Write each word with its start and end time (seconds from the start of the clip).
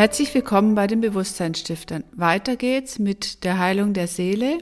Herzlich 0.00 0.32
willkommen 0.32 0.74
bei 0.74 0.86
den 0.86 1.02
Bewusstseinsstiftern. 1.02 2.04
Weiter 2.12 2.56
geht's 2.56 2.98
mit 2.98 3.44
der 3.44 3.58
Heilung 3.58 3.92
der 3.92 4.06
Seele 4.06 4.56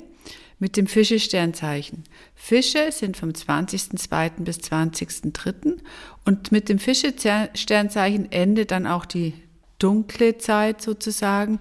mit 0.58 0.76
dem 0.76 0.88
Fische-Sternzeichen. 0.88 2.02
Fische 2.34 2.90
sind 2.90 3.16
vom 3.16 3.28
20.02. 3.28 4.42
bis 4.42 4.58
20.03. 4.58 5.78
und 6.24 6.50
mit 6.50 6.68
dem 6.68 6.80
Fische-Sternzeichen 6.80 8.32
endet 8.32 8.72
dann 8.72 8.88
auch 8.88 9.04
die 9.04 9.32
dunkle 9.78 10.38
Zeit 10.38 10.82
sozusagen. 10.82 11.60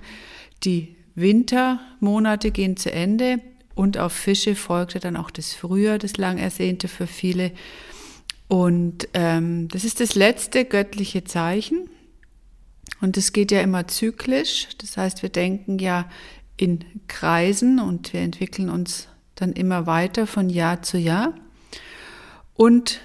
Die 0.63 0.95
Wintermonate 1.13 2.49
gehen 2.49 2.77
zu 2.77 2.91
Ende 2.91 3.41
und 3.75 3.99
auf 3.99 4.11
Fische 4.11 4.55
folgte 4.55 4.99
dann 4.99 5.15
auch 5.15 5.29
das 5.29 5.53
Frühjahr, 5.53 5.99
das 5.99 6.17
lang 6.17 6.39
ersehnte 6.39 6.87
für 6.87 7.05
viele. 7.05 7.51
Und 8.47 9.07
ähm, 9.13 9.67
das 9.67 9.83
ist 9.83 9.99
das 9.99 10.15
letzte 10.15 10.65
göttliche 10.65 11.25
Zeichen. 11.25 11.91
Und 13.01 13.17
es 13.17 13.33
geht 13.33 13.51
ja 13.51 13.61
immer 13.61 13.87
zyklisch. 13.87 14.69
Das 14.79 14.97
heißt, 14.97 15.21
wir 15.21 15.29
denken 15.29 15.79
ja 15.79 16.09
in 16.57 16.83
Kreisen 17.07 17.79
und 17.79 18.13
wir 18.13 18.21
entwickeln 18.21 18.69
uns 18.69 19.07
dann 19.35 19.53
immer 19.53 19.85
weiter 19.85 20.25
von 20.25 20.49
Jahr 20.49 20.81
zu 20.81 20.97
Jahr. 20.97 21.33
Und 22.55 23.01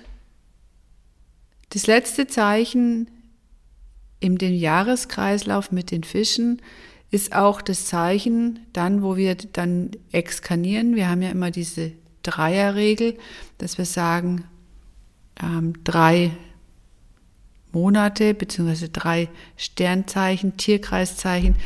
das 1.71 1.87
letzte 1.87 2.27
Zeichen 2.27 3.11
in 4.21 4.39
dem 4.39 4.55
Jahreskreislauf 4.55 5.73
mit 5.73 5.91
den 5.91 6.05
Fischen 6.05 6.63
ist 7.11 7.35
auch 7.35 7.61
das 7.61 7.85
Zeichen 7.87 8.61
dann, 8.73 9.03
wo 9.03 9.17
wir 9.17 9.35
dann 9.35 9.91
exkarnieren. 10.13 10.97
Wir 10.97 11.11
haben 11.11 11.21
ja 11.21 11.31
immer 11.31 11.51
diese 11.51 11.93
Dreierregel, 12.23 13.19
dass 13.59 13.77
wir 13.77 13.85
sagen, 13.85 14.45
ähm, 15.43 15.75
drei 15.85 16.31
Monate 17.73 18.35
beziehungsweise 18.35 18.89
drei 18.89 19.29
Sternzeichen, 19.57 20.57
Tierkreiszeichen 20.57 21.57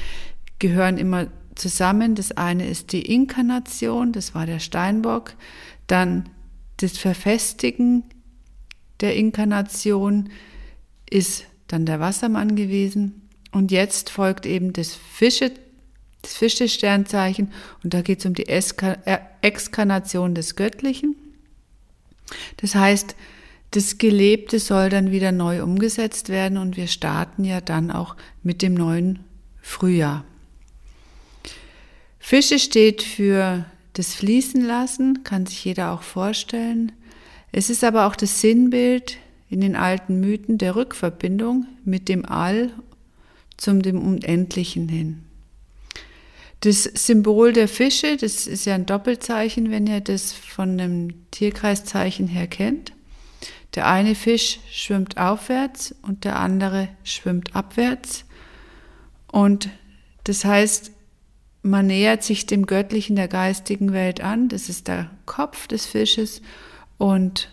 gehören 0.59 0.99
immer 0.99 1.27
zusammen. 1.55 2.15
Das 2.15 2.33
eine 2.33 2.69
ist 2.69 2.93
die 2.93 3.03
Inkarnation, 3.03 4.13
das 4.13 4.35
war 4.35 4.47
der 4.47 4.61
Steinbock, 4.61 5.35
dann 5.87 6.29
das 6.79 6.99
Verfestigen 6.99 8.05
der 9.01 9.17
Inkarnation 9.17 10.31
ist 11.09 11.45
dann 11.69 11.87
der 11.87 12.01
Wassermann 12.01 12.57
gewesen 12.57 13.29
und 13.53 13.71
jetzt 13.71 14.11
folgt 14.11 14.47
eben 14.47 14.73
das 14.73 14.95
Fische, 14.95 15.53
das 16.23 16.35
Fische-Sternzeichen 16.37 17.53
und 17.83 17.95
da 17.95 18.03
geht 18.03 18.21
es 18.21 18.27
um 18.27 18.35
die 18.35 18.47
äh, 18.49 18.63
Exkarnation 19.43 20.35
des 20.35 20.57
Göttlichen. 20.57 21.17
Das 22.59 22.75
heißt, 22.75 23.17
das 23.71 23.99
Gelebte 23.99 24.59
soll 24.59 24.89
dann 24.89 25.11
wieder 25.11 25.33
neu 25.33 25.63
umgesetzt 25.63 26.29
werden 26.29 26.59
und 26.59 26.77
wir 26.77 26.87
starten 26.87 27.45
ja 27.45 27.61
dann 27.61 27.91
auch 27.91 28.17
mit 28.43 28.63
dem 28.63 28.75
neuen 28.75 29.21
Frühjahr. 29.61 30.25
Fische 32.19 32.59
steht 32.59 33.03
für 33.03 33.65
das 33.93 34.15
Fließen 34.15 34.65
lassen, 34.65 35.25
kann 35.25 35.47
sich 35.47 35.65
jeder 35.65 35.93
auch 35.93 36.03
vorstellen. 36.03 36.93
Es 37.53 37.71
ist 37.71 37.85
aber 37.85 38.07
auch 38.07 38.17
das 38.17 38.41
Sinnbild 38.41 39.19
in 39.49 39.61
den 39.61 39.77
alten 39.77 40.21
Mythen 40.21 40.59
der 40.59 40.77
Rückverbindung 40.77 41.67
mit 41.85 42.09
dem 42.09 42.25
All 42.25 42.71
zum 43.57 43.83
dem 43.83 44.03
Unendlichen 44.03 44.89
hin. 44.89 45.23
Das 46.61 46.85
Symbol 46.85 47.53
der 47.53 47.69
Fische, 47.69 48.17
das 48.17 48.47
ist 48.47 48.65
ja 48.65 48.75
ein 48.75 48.87
Doppelzeichen, 48.87 49.71
wenn 49.71 49.87
ihr 49.87 50.01
das 50.01 50.33
von 50.33 50.79
dem 50.79 51.31
Tierkreiszeichen 51.31 52.29
her 52.29 52.47
kennt. 52.47 52.93
Der 53.77 53.87
eine 53.87 54.15
Fisch 54.15 54.59
schwimmt 54.71 55.19
aufwärts 55.19 55.95
und 56.03 56.25
der 56.25 56.41
andere 56.41 56.89
schwimmt 57.05 57.55
abwärts. 57.55 58.25
Und 59.31 59.69
das 60.25 60.45
heißt, 60.45 60.91
man 61.63 61.87
nähert 61.87 62.23
sich 62.23 62.47
dem 62.47 62.67
Göttlichen 62.67 63.17
der 63.17 63.29
geistigen 63.29 63.93
Welt 63.93 64.21
an. 64.23 64.49
Das 64.49 64.69
ist 64.69 64.89
der 64.89 65.11
Kopf 65.27 65.67
des 65.69 65.85
Fisches 65.85 66.41
und 66.97 67.51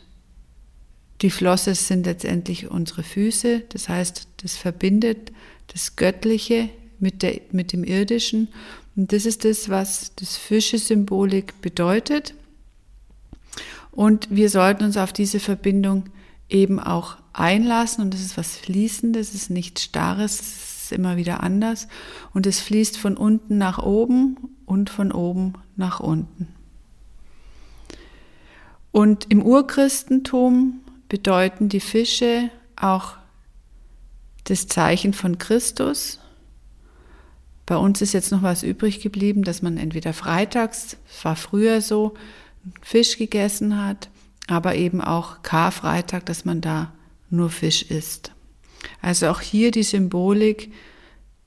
die 1.21 1.29
Flosse 1.29 1.75
sind 1.75 2.05
letztendlich 2.05 2.69
unsere 2.71 3.03
Füße. 3.03 3.63
Das 3.69 3.89
heißt, 3.89 4.27
das 4.37 4.55
verbindet 4.55 5.31
das 5.67 5.95
Göttliche 5.95 6.69
mit, 6.99 7.21
der, 7.21 7.41
mit 7.51 7.73
dem 7.73 7.83
Irdischen. 7.83 8.47
Und 8.95 9.11
das 9.11 9.25
ist 9.25 9.43
das, 9.43 9.69
was 9.69 10.13
das 10.15 10.37
Fische-Symbolik 10.37 11.61
bedeutet. 11.61 12.33
Und 13.93 14.27
wir 14.29 14.49
sollten 14.49 14.83
uns 14.83 14.97
auf 14.97 15.13
diese 15.13 15.39
Verbindung 15.39 16.05
eben 16.49 16.79
auch 16.79 17.17
einlassen. 17.31 18.03
Und 18.03 18.13
das 18.13 18.21
ist 18.21 18.37
was 18.37 18.57
Fließendes, 18.57 19.31
das 19.31 19.41
ist 19.41 19.49
nichts 19.49 19.83
Starres, 19.83 20.41
immer 20.91 21.17
wieder 21.17 21.41
anders 21.41 21.87
und 22.33 22.47
es 22.47 22.59
fließt 22.59 22.97
von 22.97 23.17
unten 23.17 23.57
nach 23.57 23.79
oben 23.79 24.37
und 24.65 24.89
von 24.89 25.11
oben 25.11 25.53
nach 25.75 25.99
unten. 25.99 26.47
Und 28.91 29.31
im 29.31 29.41
Urchristentum 29.41 30.81
bedeuten 31.09 31.67
die 31.67 31.79
Fische 31.79 32.49
auch 32.75 33.13
das 34.43 34.67
Zeichen 34.67 35.13
von 35.13 35.37
Christus. 35.37 36.19
Bei 37.65 37.77
uns 37.77 38.01
ist 38.01 38.13
jetzt 38.13 38.31
noch 38.31 38.43
was 38.43 38.61
übrig 38.61 38.99
geblieben, 38.99 39.43
dass 39.43 39.61
man 39.61 39.77
entweder 39.77 40.13
freitags, 40.13 40.97
es 41.09 41.25
war 41.25 41.35
früher 41.35 41.81
so, 41.81 42.13
Fisch 42.81 43.17
gegessen 43.17 43.83
hat, 43.83 44.09
aber 44.47 44.75
eben 44.75 45.01
auch 45.01 45.41
Karfreitag, 45.43 46.25
dass 46.25 46.45
man 46.45 46.61
da 46.61 46.93
nur 47.29 47.49
Fisch 47.49 47.83
isst. 47.83 48.31
Also 49.01 49.27
auch 49.27 49.41
hier 49.41 49.71
die 49.71 49.83
Symbolik 49.83 50.71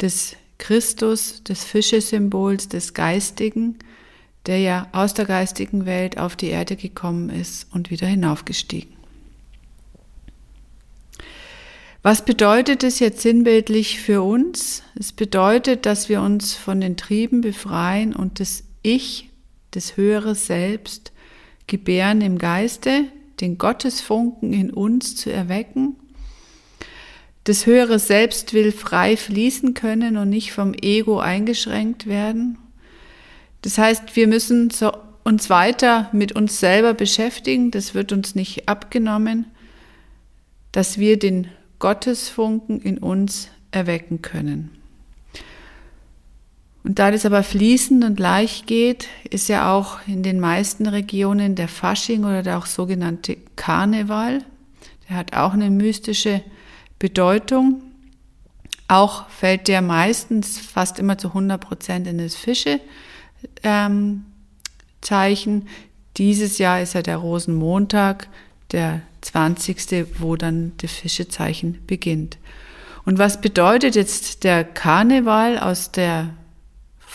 des 0.01 0.37
Christus, 0.59 1.43
des 1.43 1.65
Fischesymbols, 1.65 2.69
des 2.69 2.95
Geistigen, 2.95 3.79
der 4.47 4.59
ja 4.59 4.89
aus 4.93 5.15
der 5.15 5.27
geistigen 5.27 5.87
Welt 5.87 6.19
auf 6.19 6.37
die 6.37 6.49
Erde 6.49 6.77
gekommen 6.77 7.31
ist 7.31 7.67
und 7.73 7.91
wieder 7.91 8.07
hinaufgestiegen. 8.07 8.97
Was 12.03 12.25
bedeutet 12.25 12.85
es 12.85 13.01
jetzt 13.01 13.21
sinnbildlich 13.21 14.01
für 14.01 14.23
uns? 14.23 14.85
Es 14.95 15.13
bedeutet, 15.13 15.87
dass 15.87 16.09
wir 16.09 16.23
uns 16.23 16.55
von 16.55 16.81
den 16.81 16.97
Trieben 16.97 17.41
befreien 17.41 18.15
und 18.15 18.39
das 18.39 18.63
Ich, 18.83 19.29
das 19.77 19.97
höhere 19.97 20.35
Selbst, 20.35 21.13
gebären 21.69 22.21
im 22.21 22.39
Geiste, 22.39 23.05
den 23.41 23.59
Gottesfunken 23.59 24.53
in 24.53 24.71
uns 24.71 25.15
zu 25.15 25.33
erwecken 25.33 25.97
das 27.47 27.65
höhere 27.65 28.01
Selbst 28.01 28.55
will 28.55 28.73
frei 28.73 29.17
fließen 29.17 29.73
können 29.75 30.17
und 30.17 30.29
nicht 30.29 30.53
vom 30.53 30.75
Ego 30.75 31.21
eingeschränkt 31.21 32.09
werden. 32.09 32.59
Das 33.63 33.79
heißt, 33.79 34.17
wir 34.17 34.27
müssen 34.27 34.73
uns 35.23 35.49
weiter 35.49 36.11
mit 36.13 36.33
uns 36.33 36.59
selber 36.59 36.93
beschäftigen, 36.93 37.71
das 37.71 37.95
wird 37.95 38.11
uns 38.11 38.35
nicht 38.35 38.69
abgenommen, 38.69 39.47
dass 40.73 40.99
wir 40.99 41.21
den 41.21 41.47
Gottesfunken 41.79 42.81
in 42.81 42.99
uns 42.99 43.49
erwecken 43.71 44.23
können. 44.23 44.73
Und 46.87 47.01
da 47.01 47.11
das 47.11 47.27
aber 47.27 47.43
fließend 47.43 48.05
und 48.05 48.21
leicht 48.21 48.69
geht, 48.69 49.09
ist 49.29 49.49
ja 49.49 49.75
auch 49.75 49.99
in 50.07 50.23
den 50.23 50.39
meisten 50.39 50.87
Regionen 50.87 51.57
der 51.57 51.67
Fasching 51.67 52.23
oder 52.23 52.45
der 52.45 52.59
auch 52.59 52.67
sogenannte 52.67 53.39
Karneval, 53.57 54.45
der 55.09 55.17
hat 55.17 55.35
auch 55.35 55.53
eine 55.53 55.69
mystische 55.69 56.43
Bedeutung. 57.01 57.83
Auch 58.87 59.29
fällt 59.29 59.67
der 59.67 59.83
meistens 59.83 60.61
fast 60.61 61.01
immer 61.01 61.19
zu 61.19 61.27
100 61.29 61.61
Prozent 61.61 62.07
in 62.07 62.19
das 62.19 62.37
Fische-Zeichen. 62.37 64.25
Ähm, 65.11 65.67
Dieses 66.17 66.59
Jahr 66.59 66.81
ist 66.81 66.95
ja 66.95 67.03
der 67.03 67.17
Rosenmontag, 67.17 68.29
der 68.71 69.03
20., 69.23 70.21
wo 70.21 70.37
dann 70.37 70.71
das 70.77 70.93
Fischezeichen 70.93 71.85
beginnt. 71.89 72.39
Und 73.05 73.19
was 73.19 73.41
bedeutet 73.41 73.97
jetzt 73.97 74.45
der 74.45 74.63
Karneval 74.63 75.59
aus 75.59 75.91
der 75.91 76.31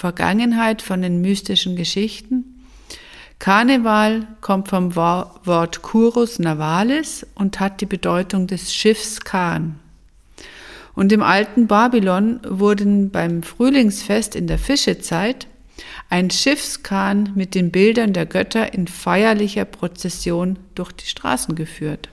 Vergangenheit 0.01 0.81
von 0.81 1.03
den 1.03 1.21
mystischen 1.21 1.75
Geschichten? 1.75 2.65
Karneval 3.38 4.27
kommt 4.42 4.68
vom 4.68 4.95
Wort 4.95 5.83
Curus 5.83 6.39
Navalis 6.39 7.27
und 7.36 7.59
hat 7.59 7.81
die 7.81 7.86
Bedeutung 7.86 8.48
des 8.48 8.74
Schiffs 8.74 9.21
Kahn. 9.21 9.80
Und 10.95 11.12
im 11.12 11.21
alten 11.21 11.68
Babylon 11.68 12.39
wurden 12.48 13.12
beim 13.12 13.44
Frühlingsfest 13.44 14.36
in 14.36 14.48
der 14.48 14.57
Fischezeit 14.57 15.45
ein 16.09 16.31
Schiffskahn 16.31 17.33
mit 17.36 17.53
den 17.53 17.71
Bildern 17.71 18.12
der 18.12 18.25
Götter 18.25 18.74
in 18.74 18.88
feierlicher 18.88 19.65
Prozession 19.65 20.57
durch 20.74 20.92
die 20.94 21.06
Straßen 21.06 21.53
geführt. 21.53 22.09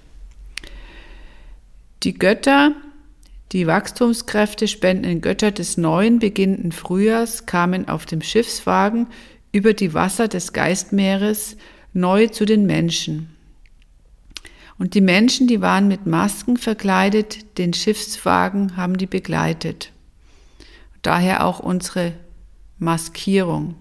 Die 2.02 2.12
Götter, 2.12 2.72
die 3.52 3.66
Wachstumskräfte 3.66 4.68
spendenden 4.68 5.20
Götter 5.20 5.50
des 5.50 5.78
neuen 5.78 6.18
beginnenden 6.18 6.72
Frühjahrs 6.72 7.46
kamen 7.46 7.88
auf 7.88 8.04
dem 8.04 8.20
Schiffswagen 8.20 9.06
über 9.52 9.72
die 9.72 9.94
Wasser 9.94 10.28
des 10.28 10.52
Geistmeeres 10.52 11.56
neu 11.94 12.26
zu 12.26 12.44
den 12.44 12.66
Menschen. 12.66 13.34
Und 14.78 14.94
die 14.94 15.00
Menschen, 15.00 15.48
die 15.48 15.60
waren 15.60 15.88
mit 15.88 16.06
Masken 16.06 16.56
verkleidet, 16.56 17.58
den 17.58 17.72
Schiffswagen 17.72 18.76
haben 18.76 18.96
die 18.96 19.06
begleitet. 19.06 19.92
Daher 21.02 21.44
auch 21.44 21.58
unsere 21.58 22.12
Maskierung. 22.78 23.74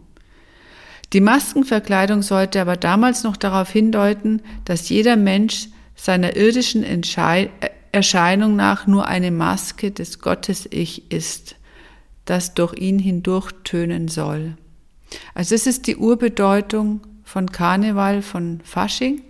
Die 1.14 1.22
Maskenverkleidung 1.22 2.22
sollte 2.22 2.60
aber 2.60 2.78
damals 2.78 3.24
noch 3.24 3.38
darauf 3.38 3.70
hindeuten, 3.70 4.42
dass 4.66 4.90
jeder 4.90 5.16
Mensch 5.16 5.68
seiner 5.96 6.36
irdischen 6.36 6.84
Entschei 6.84 7.50
Erscheinung 7.92 8.56
nach 8.56 8.88
nur 8.88 9.08
eine 9.08 9.32
Maske 9.32 9.92
des 9.92 10.20
Gottes-Ich 10.20 11.12
ist, 11.12 11.56
das 12.26 12.54
durch 12.54 12.74
ihn 12.76 13.00
hindurch 13.00 13.52
tönen 13.64 14.08
soll. 14.08 14.58
Also 15.34 15.56
das 15.56 15.68
ist 15.68 15.88
die 15.88 15.98
Urbedeutung 15.98 17.02
von 17.24 17.52
Karneval, 17.52 18.22
von 18.22 18.62
Fasching. 18.64 19.22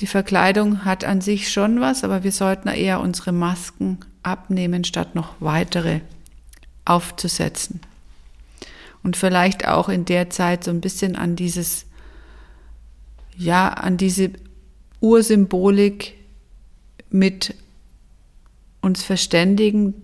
Die 0.00 0.06
Verkleidung 0.06 0.84
hat 0.84 1.04
an 1.04 1.20
sich 1.20 1.50
schon 1.50 1.80
was, 1.80 2.04
aber 2.04 2.22
wir 2.22 2.32
sollten 2.32 2.68
eher 2.68 3.00
unsere 3.00 3.32
Masken 3.32 3.98
abnehmen, 4.22 4.84
statt 4.84 5.14
noch 5.14 5.34
weitere 5.40 6.00
aufzusetzen. 6.84 7.80
Und 9.02 9.16
vielleicht 9.16 9.66
auch 9.66 9.88
in 9.88 10.04
der 10.04 10.30
Zeit 10.30 10.64
so 10.64 10.70
ein 10.70 10.80
bisschen 10.80 11.16
an 11.16 11.36
dieses, 11.36 11.86
ja, 13.36 13.68
an 13.68 13.96
diese 13.96 14.32
Ursymbolik 15.00 16.15
mit 17.10 17.54
uns 18.80 19.02
verständigen, 19.02 19.94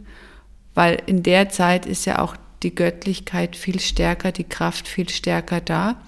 weil 0.74 1.02
in 1.06 1.22
der 1.22 1.48
Zeit 1.48 1.86
ist 1.86 2.04
ja 2.04 2.18
auch 2.20 2.36
die 2.62 2.74
Göttlichkeit 2.74 3.56
viel 3.56 3.80
stärker, 3.80 4.32
die 4.32 4.44
Kraft 4.44 4.88
viel 4.88 5.08
stärker 5.08 5.60
da. 5.60 6.00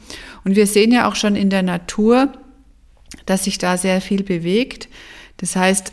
Und 0.45 0.57
wir 0.57 0.67
sehen 0.67 0.93
ja 0.93 1.09
auch 1.09 1.17
schon 1.17 1.37
in 1.37 1.51
der 1.51 1.63
Natur, 1.63 2.33
dass 3.27 3.45
sich 3.45 3.59
da 3.59 3.77
sehr 3.77 4.01
viel 4.01 4.23
bewegt. 4.23 4.89
Das 5.39 5.57
heißt, 5.57 5.93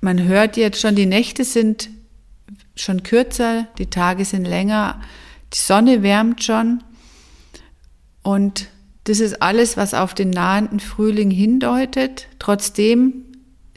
man 0.00 0.24
hört 0.24 0.56
jetzt 0.56 0.80
schon, 0.80 0.94
die 0.94 1.06
Nächte 1.06 1.44
sind 1.44 1.90
schon 2.76 3.02
kürzer, 3.02 3.68
die 3.78 3.86
Tage 3.86 4.24
sind 4.24 4.44
länger, 4.44 5.00
die 5.52 5.58
Sonne 5.58 6.02
wärmt 6.02 6.42
schon. 6.42 6.82
Und 8.22 8.68
das 9.04 9.20
ist 9.20 9.42
alles, 9.42 9.76
was 9.76 9.94
auf 9.94 10.14
den 10.14 10.30
nahenden 10.30 10.80
Frühling 10.80 11.30
hindeutet. 11.30 12.26
Trotzdem 12.38 13.24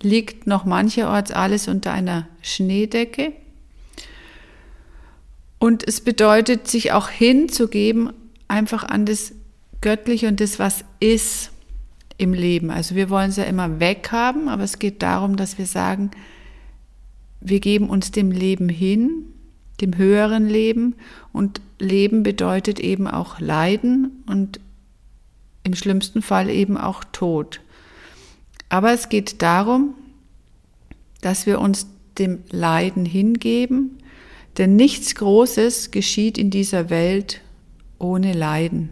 liegt 0.01 0.47
noch 0.47 0.65
mancherorts 0.65 1.31
alles 1.31 1.67
unter 1.67 1.91
einer 1.91 2.27
Schneedecke. 2.41 3.33
Und 5.59 5.87
es 5.87 6.01
bedeutet, 6.01 6.67
sich 6.67 6.91
auch 6.91 7.09
hinzugeben, 7.09 8.13
einfach 8.47 8.83
an 8.83 9.05
das 9.05 9.33
Göttliche 9.81 10.27
und 10.27 10.39
das, 10.39 10.59
was 10.59 10.85
ist 10.99 11.51
im 12.17 12.33
Leben. 12.33 12.71
Also 12.71 12.95
wir 12.95 13.09
wollen 13.09 13.29
es 13.29 13.37
ja 13.37 13.43
immer 13.43 13.79
weghaben, 13.79 14.49
aber 14.49 14.63
es 14.63 14.79
geht 14.79 15.01
darum, 15.01 15.35
dass 15.35 15.57
wir 15.57 15.65
sagen, 15.65 16.11
wir 17.39 17.59
geben 17.59 17.89
uns 17.89 18.11
dem 18.11 18.31
Leben 18.31 18.69
hin, 18.69 19.25
dem 19.81 19.97
höheren 19.97 20.47
Leben. 20.47 20.95
Und 21.31 21.61
Leben 21.79 22.23
bedeutet 22.23 22.79
eben 22.79 23.07
auch 23.07 23.39
Leiden 23.39 24.23
und 24.27 24.59
im 25.63 25.75
schlimmsten 25.75 26.21
Fall 26.21 26.49
eben 26.49 26.77
auch 26.77 27.03
Tod. 27.03 27.61
Aber 28.69 28.93
es 28.93 29.09
geht 29.09 29.41
darum, 29.41 29.95
dass 31.21 31.45
wir 31.45 31.59
uns 31.59 31.87
dem 32.17 32.43
Leiden 32.49 33.05
hingeben, 33.05 33.97
denn 34.57 34.75
nichts 34.75 35.15
Großes 35.15 35.91
geschieht 35.91 36.37
in 36.37 36.49
dieser 36.49 36.89
Welt 36.89 37.41
ohne 37.99 38.33
Leiden. 38.33 38.89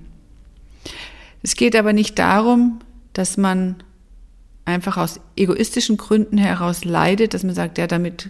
Es 1.42 1.56
geht 1.56 1.76
aber 1.76 1.94
nicht 1.94 2.18
darum, 2.20 2.80
dass 3.14 3.38
man 3.38 3.76
einfach 4.66 4.98
aus 4.98 5.20
egoistischen 5.36 5.98
Gründen 5.98 6.38
heraus 6.38 6.86
leidet, 6.86 7.34
dass 7.34 7.44
man 7.44 7.56
sagt, 7.56 7.78
ja, 7.78 7.88
damit 7.88 8.30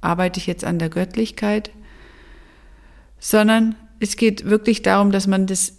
arbeite 0.00 0.40
ich 0.40 0.46
jetzt 0.46 0.64
an 0.64 0.78
der 0.78 0.88
Göttlichkeit, 0.88 1.70
sondern 3.18 3.74
es 4.00 4.16
geht 4.16 4.44
wirklich 4.44 4.82
darum, 4.82 5.10
dass 5.10 5.26
man 5.26 5.46
das 5.46 5.74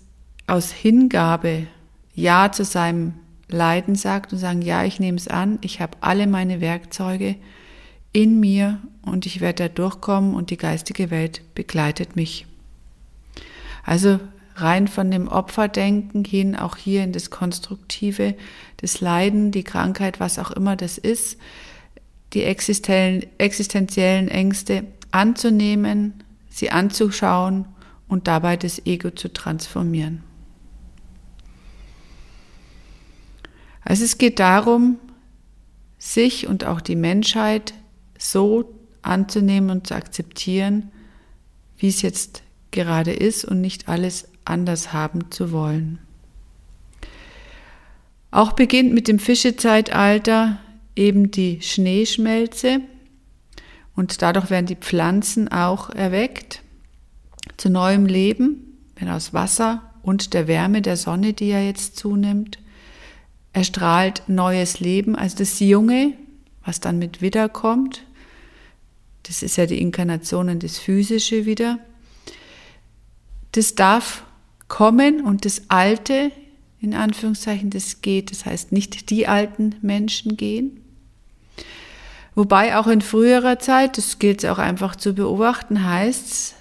aus 0.46 0.72
Hingabe 0.72 1.68
Ja 2.14 2.52
zu 2.52 2.66
seinem 2.66 3.14
Leiden 3.50 3.96
sagt 3.96 4.32
und 4.32 4.40
sagen, 4.40 4.62
ja, 4.62 4.84
ich 4.86 5.00
nehme 5.00 5.18
es 5.18 5.28
an, 5.28 5.58
ich 5.62 5.82
habe 5.82 5.98
alle 6.02 6.28
meine 6.28 6.62
Werkzeuge 6.62 7.36
in 8.12 8.40
mir 8.40 8.80
und 9.02 9.26
ich 9.26 9.42
werde 9.42 9.68
da 9.68 9.70
durchkommen 9.70 10.34
und 10.36 10.50
die 10.50 10.58
geistige 10.58 11.12
Welt 11.12 11.42
begleitet 11.56 12.16
mich. 12.16 12.46
Also 13.84 14.20
rein 14.56 14.88
von 14.88 15.10
dem 15.10 15.28
Opferdenken 15.28 16.24
hin 16.26 16.56
auch 16.56 16.78
hier 16.78 17.04
in 17.04 17.12
das 17.12 17.30
Konstruktive, 17.30 18.36
das 18.78 19.02
Leiden, 19.02 19.52
die 19.52 19.64
Krankheit, 19.64 20.20
was 20.20 20.38
auch 20.40 20.52
immer 20.52 20.76
das 20.76 20.98
ist, 20.98 21.38
die 22.34 22.44
existenziellen 22.44 24.28
Ängste 24.28 24.84
anzunehmen, 25.12 26.14
sie 26.50 26.72
anzuschauen 26.72 27.66
und 28.08 28.28
dabei 28.28 28.58
das 28.58 28.86
Ego 28.86 29.12
zu 29.12 29.32
transformieren. 29.34 30.24
Also 33.90 34.04
es 34.04 34.20
geht 34.20 34.38
darum, 34.38 35.00
sich 35.98 36.46
und 36.46 36.64
auch 36.64 36.80
die 36.80 36.96
Menschheit 36.96 37.74
so 38.20 38.72
anzunehmen 39.02 39.72
und 39.72 39.88
zu 39.88 39.96
akzeptieren, 39.96 40.92
wie 41.76 41.88
es 41.88 42.04
jetzt 42.04 42.44
gerade 42.70 43.12
ist 43.12 43.46
und 43.46 43.62
nicht 43.62 43.90
alles 43.90 44.28
anders 44.46 44.94
haben 44.94 45.32
zu 45.32 45.52
wollen. 45.52 45.98
Auch 48.30 48.52
beginnt 48.52 48.94
mit 48.94 49.08
dem 49.08 49.18
Fischezeitalter 49.18 50.60
eben 50.96 51.32
die 51.32 51.60
Schneeschmelze 51.64 52.82
und 53.96 54.22
dadurch 54.22 54.52
werden 54.52 54.68
die 54.68 54.76
Pflanzen 54.76 55.48
auch 55.48 55.90
erweckt 55.90 56.62
zu 57.58 57.72
neuem 57.72 58.06
Leben, 58.06 58.78
wenn 58.98 59.10
aus 59.10 59.34
Wasser 59.34 59.82
und 60.04 60.36
der 60.36 60.48
Wärme 60.48 60.84
der 60.84 60.96
Sonne, 60.96 61.34
die 61.34 61.48
ja 61.48 61.60
jetzt 61.60 61.98
zunimmt, 61.98 62.60
erstrahlt 63.60 64.24
neues 64.28 64.80
Leben, 64.80 65.18
also 65.18 65.38
das 65.38 65.60
Junge, 65.60 66.14
was 66.64 66.80
dann 66.80 66.98
mit 66.98 67.22
wiederkommt. 67.22 68.06
Das 69.24 69.44
ist 69.44 69.58
ja 69.58 69.66
die 69.66 69.82
Inkarnation 69.82 70.48
in 70.48 70.60
das 70.60 70.78
Physische 70.78 71.46
wieder. 71.46 71.78
Das 73.52 73.76
darf 73.76 74.24
kommen 74.70 75.20
und 75.26 75.44
das 75.44 75.64
Alte, 75.68 76.32
in 76.80 76.94
Anführungszeichen, 76.94 77.70
das 77.70 78.02
geht. 78.02 78.32
Das 78.32 78.46
heißt, 78.46 78.72
nicht 78.72 79.10
die 79.10 79.28
alten 79.28 79.76
Menschen 79.82 80.38
gehen. 80.38 80.80
Wobei 82.36 82.78
auch 82.78 82.88
in 82.88 83.02
früherer 83.02 83.60
Zeit, 83.60 83.98
das 83.98 84.20
gilt 84.20 84.42
es 84.42 84.50
auch 84.50 84.60
einfach 84.60 84.96
zu 84.96 85.14
beobachten, 85.14 85.84
heißt 85.84 86.32
es, 86.32 86.56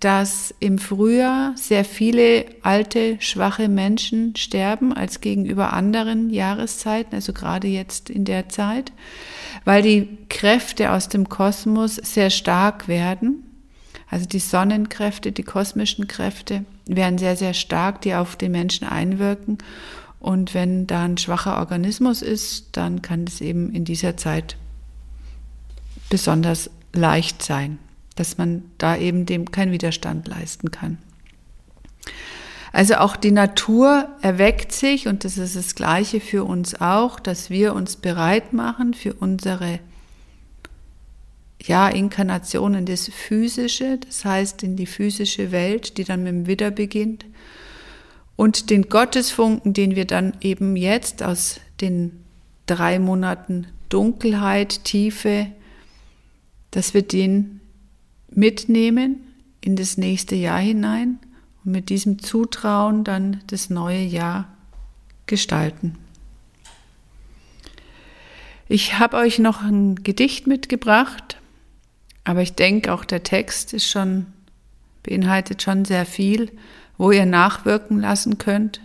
dass 0.00 0.54
im 0.60 0.78
Frühjahr 0.78 1.54
sehr 1.56 1.84
viele 1.84 2.44
alte, 2.62 3.16
schwache 3.20 3.68
Menschen 3.68 4.36
sterben 4.36 4.92
als 4.92 5.20
gegenüber 5.20 5.72
anderen 5.72 6.30
Jahreszeiten, 6.30 7.14
also 7.14 7.32
gerade 7.32 7.66
jetzt 7.66 8.08
in 8.08 8.24
der 8.24 8.48
Zeit, 8.48 8.92
weil 9.64 9.82
die 9.82 10.18
Kräfte 10.28 10.92
aus 10.92 11.08
dem 11.08 11.28
Kosmos 11.28 11.96
sehr 11.96 12.30
stark 12.30 12.88
werden. 12.88 13.44
Also 14.08 14.26
die 14.26 14.38
Sonnenkräfte, 14.38 15.32
die 15.32 15.42
kosmischen 15.42 16.06
Kräfte 16.06 16.64
werden 16.86 17.18
sehr, 17.18 17.36
sehr 17.36 17.54
stark, 17.54 18.02
die 18.02 18.14
auf 18.14 18.36
den 18.36 18.52
Menschen 18.52 18.86
einwirken. 18.86 19.58
Und 20.20 20.54
wenn 20.54 20.86
da 20.86 21.04
ein 21.04 21.18
schwacher 21.18 21.58
Organismus 21.58 22.22
ist, 22.22 22.76
dann 22.76 23.02
kann 23.02 23.24
es 23.24 23.40
eben 23.40 23.72
in 23.72 23.84
dieser 23.84 24.16
Zeit 24.16 24.56
besonders 26.10 26.70
leicht 26.92 27.42
sein 27.42 27.78
dass 28.16 28.38
man 28.38 28.62
da 28.78 28.96
eben 28.96 29.26
dem 29.26 29.50
keinen 29.50 29.72
Widerstand 29.72 30.28
leisten 30.28 30.70
kann. 30.70 30.98
Also 32.72 32.94
auch 32.96 33.16
die 33.16 33.32
Natur 33.32 34.08
erweckt 34.22 34.72
sich 34.72 35.06
und 35.06 35.24
das 35.24 35.36
ist 35.36 35.56
das 35.56 35.74
Gleiche 35.74 36.20
für 36.20 36.44
uns 36.44 36.80
auch, 36.80 37.20
dass 37.20 37.50
wir 37.50 37.74
uns 37.74 37.96
bereit 37.96 38.54
machen 38.54 38.94
für 38.94 39.12
unsere 39.12 39.78
ja, 41.66 41.88
Inkarnation 41.88 42.74
in 42.74 42.86
das 42.86 43.08
Physische, 43.08 43.98
das 43.98 44.24
heißt 44.24 44.62
in 44.62 44.76
die 44.76 44.86
physische 44.86 45.52
Welt, 45.52 45.98
die 45.98 46.04
dann 46.04 46.22
mit 46.22 46.32
dem 46.32 46.46
Widder 46.46 46.70
beginnt. 46.70 47.26
Und 48.36 48.70
den 48.70 48.88
Gottesfunken, 48.88 49.74
den 49.74 49.94
wir 49.94 50.06
dann 50.06 50.32
eben 50.40 50.74
jetzt 50.76 51.22
aus 51.22 51.60
den 51.80 52.24
drei 52.66 52.98
Monaten 52.98 53.66
Dunkelheit, 53.90 54.84
Tiefe, 54.84 55.48
dass 56.70 56.94
wir 56.94 57.02
den 57.02 57.60
mitnehmen 58.36 59.20
in 59.60 59.76
das 59.76 59.96
nächste 59.96 60.34
Jahr 60.34 60.58
hinein 60.58 61.18
und 61.64 61.72
mit 61.72 61.88
diesem 61.88 62.18
Zutrauen 62.18 63.04
dann 63.04 63.40
das 63.46 63.70
neue 63.70 64.02
Jahr 64.02 64.48
gestalten. 65.26 65.96
Ich 68.68 68.98
habe 68.98 69.16
euch 69.16 69.38
noch 69.38 69.62
ein 69.62 69.96
Gedicht 69.96 70.46
mitgebracht, 70.46 71.38
aber 72.24 72.42
ich 72.42 72.54
denke 72.54 72.92
auch 72.92 73.04
der 73.04 73.22
Text 73.22 73.74
ist 73.74 73.88
schon 73.88 74.26
beinhaltet 75.02 75.62
schon 75.62 75.84
sehr 75.84 76.06
viel, 76.06 76.50
wo 76.96 77.10
ihr 77.10 77.26
nachwirken 77.26 78.00
lassen 78.00 78.38
könnt. 78.38 78.80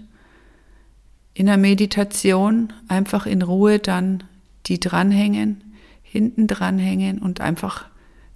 In 1.33 1.45
der 1.45 1.57
Meditation 1.57 2.73
einfach 2.87 3.25
in 3.25 3.41
Ruhe 3.41 3.79
dann 3.79 4.23
die 4.65 4.79
dranhängen, 4.79 5.63
hinten 6.01 6.47
dranhängen 6.47 7.19
und 7.19 7.41
einfach 7.41 7.85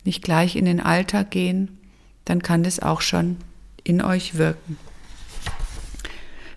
nicht 0.03 0.24
gleich 0.24 0.55
in 0.55 0.65
den 0.65 0.79
Alltag 0.79 1.31
gehen, 1.31 1.77
dann 2.25 2.41
kann 2.41 2.63
das 2.63 2.79
auch 2.79 3.01
schon 3.01 3.38
in 3.84 4.01
euch 4.01 4.36
wirken. 4.38 4.77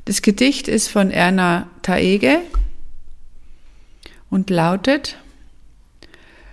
Das 0.04 0.20
Gedicht 0.20 0.68
ist 0.68 0.88
von 0.88 1.10
Erna 1.10 1.68
Taege 1.82 2.40
und 4.28 4.50
lautet, 4.50 5.18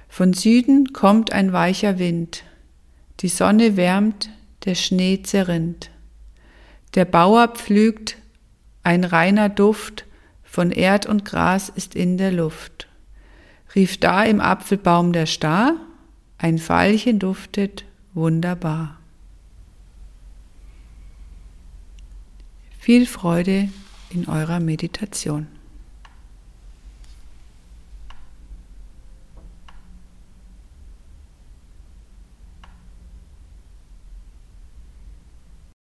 von 0.08 0.34
Süden 0.34 0.94
kommt 0.94 1.34
ein 1.34 1.54
weicher 1.54 2.00
Wind, 2.00 2.44
die 3.20 3.28
Sonne 3.28 3.78
wärmt, 3.78 4.30
der 4.66 4.76
Schnee 4.76 5.22
zerrinnt. 5.24 5.90
Der 6.96 7.06
Bauer 7.06 7.48
pflügt, 7.50 8.18
ein 8.84 9.04
reiner 9.04 9.50
Duft 9.50 10.06
von 10.44 10.72
Erd 10.72 11.06
und 11.06 11.24
Gras 11.24 11.70
ist 11.70 11.96
in 11.96 12.18
der 12.18 12.32
Luft. 12.32 12.88
Rief 13.76 13.98
da 14.00 14.24
im 14.24 14.42
Apfelbaum 14.42 15.14
der 15.14 15.26
Star, 15.26 15.76
ein 16.42 16.58
Veilchen 16.58 17.20
duftet 17.20 17.86
wunderbar. 18.16 18.98
Viel 22.80 23.06
Freude 23.06 23.70
in 24.10 24.28
eurer 24.28 24.60
Meditation. 24.60 25.46